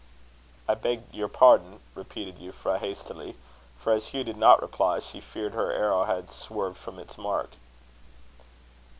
[0.67, 3.35] "I beg your pardon," repeated Euphra, hastily;
[3.77, 7.51] for, as Hugh did not reply, she feared her arrow had swerved from its mark.